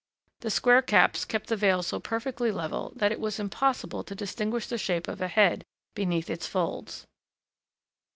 The 0.39 0.49
square 0.49 0.81
caps 0.81 1.25
kept 1.25 1.45
the 1.45 1.55
veil 1.55 1.83
so 1.83 1.99
perfectly 1.99 2.49
level 2.51 2.91
that 2.95 3.11
it 3.11 3.19
was 3.19 3.39
impossible 3.39 4.03
to 4.05 4.15
distinguish 4.15 4.65
the 4.65 4.79
shape 4.79 5.07
of 5.07 5.21
a 5.21 5.27
head 5.27 5.63
beneath 5.93 6.27
its 6.27 6.47
folds. 6.47 7.05